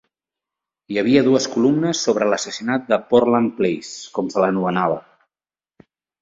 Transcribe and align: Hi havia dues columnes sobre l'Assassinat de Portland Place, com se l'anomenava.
Hi 0.93 0.95
havia 1.01 1.21
dues 1.27 1.45
columnes 1.55 2.01
sobre 2.07 2.29
l'Assassinat 2.31 2.87
de 2.93 2.99
Portland 3.13 3.53
Place, 3.61 3.93
com 4.17 4.33
se 4.37 4.43
l'anomenava. 4.45 4.99